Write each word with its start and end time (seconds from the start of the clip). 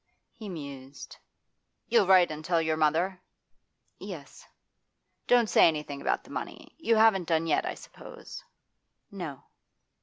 He 0.33 0.49
mused. 0.49 1.17
'You'll 1.87 2.07
write 2.07 2.31
and 2.31 2.43
tell 2.43 2.59
your 2.59 2.75
mother?' 2.75 3.21
'Yes.' 3.99 4.47
'Don't 5.27 5.45
say 5.47 5.67
anything 5.67 6.01
about 6.01 6.23
the 6.23 6.31
money. 6.31 6.73
You 6.79 6.95
haven't 6.95 7.27
done 7.27 7.45
yet, 7.45 7.67
I 7.67 7.75
suppose?' 7.75 8.43
'No. 9.11 9.43